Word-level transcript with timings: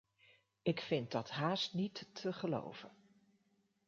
Ik 0.61 0.79
vindt 0.79 1.11
dat 1.11 1.29
haast 1.29 1.73
niet 1.73 2.09
te 2.13 2.33
geloven. 2.33 2.91